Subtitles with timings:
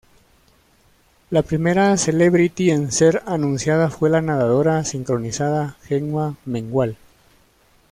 [1.29, 6.97] La primera celebrity en ser anunciada fue la nadadora sincronizada Gemma Mengual.